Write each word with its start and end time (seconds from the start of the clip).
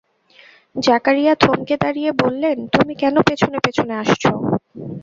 জাকারিয়া 0.75 1.33
থমকে 1.35 1.75
দাঁড়িয়ে 1.77 2.11
বললেন, 2.21 2.57
তুমি 2.73 2.93
কেন 2.95 3.15
পেছনে 3.27 3.57
পেছনে 3.65 3.93
আসছ? 4.01 4.23